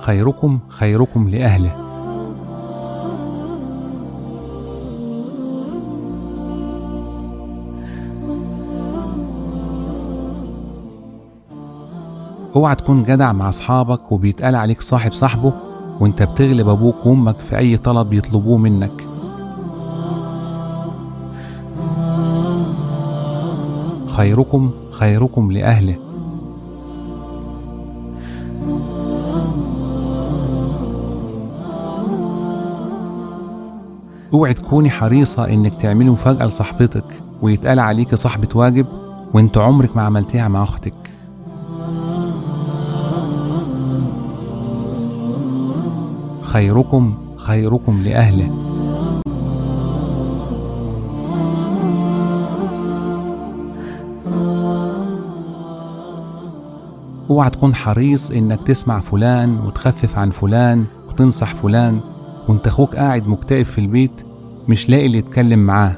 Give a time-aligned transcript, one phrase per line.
[0.00, 1.76] خيركم خيركم لأهله.
[12.56, 15.52] اوعى تكون جدع مع أصحابك وبيتقال عليك صاحب صاحبه
[16.00, 19.06] وانت بتغلب أبوك وأمك في أي طلب يطلبوه منك.
[24.06, 26.09] خيركم خيركم لأهله.
[34.34, 37.04] أوعي تكوني حريصة إنك تعملي مفاجأة لصاحبتك
[37.42, 38.86] ويتقال عليكي صاحبة واجب
[39.34, 40.94] وإنت عمرك ما عملتيها مع أختك.
[46.42, 48.50] خيركم خيركم لأهله.
[57.30, 62.00] اوعى تكون حريص إنك تسمع فلان وتخفف عن فلان وتنصح فلان
[62.50, 64.22] وانت أخوك قاعد مكتئب في البيت
[64.68, 65.96] مش لاقي اللي يتكلم معاه.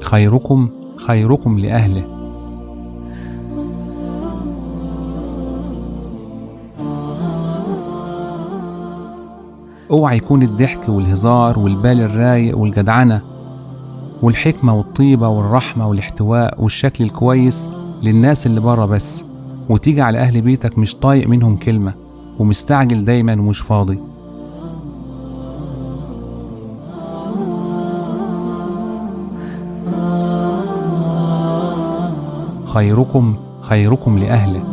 [0.00, 2.04] خيركم خيركم لأهله.
[9.90, 13.22] اوعى يكون الضحك والهزار والبال الرايق والجدعنة
[14.22, 17.68] والحكمة والطيبة والرحمة والاحتواء والشكل الكويس
[18.02, 19.29] للناس اللي بره بس.
[19.70, 21.94] وتيجي على أهل بيتك مش طايق منهم كلمة
[22.38, 23.98] ومستعجل دايما ومش فاضي.
[32.64, 34.64] خيركم خيركم لأهله.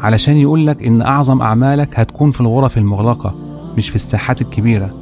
[0.00, 3.34] علشان يقولك إن أعظم أعمالك هتكون في الغرف المغلقة
[3.76, 4.94] مش في الساحات الكبيرة.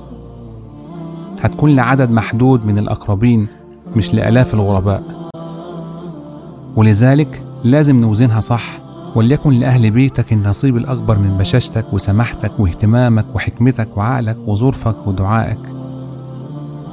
[1.40, 3.61] هتكون لعدد محدود من الأقربين.
[3.96, 5.02] مش لآلاف الغرباء.
[6.76, 8.78] ولذلك لازم نوزنها صح
[9.14, 15.58] وليكن لأهل بيتك النصيب الأكبر من بشاشتك وسماحتك واهتمامك وحكمتك وعقلك وظرفك ودعائك.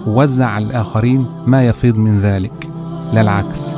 [0.08, 2.70] ووزع على الآخرين ما يفيض من ذلك.
[3.14, 3.76] لا العكس.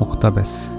[0.00, 0.70] مقتبس